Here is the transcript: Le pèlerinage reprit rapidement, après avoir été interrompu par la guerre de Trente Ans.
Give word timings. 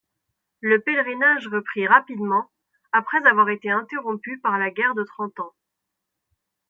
Le 0.61 0.81
pèlerinage 0.81 1.47
reprit 1.47 1.85
rapidement, 1.85 2.49
après 2.91 3.23
avoir 3.23 3.49
été 3.49 3.69
interrompu 3.69 4.39
par 4.39 4.57
la 4.57 4.71
guerre 4.71 4.95
de 4.95 5.03
Trente 5.03 5.39
Ans. 5.39 5.53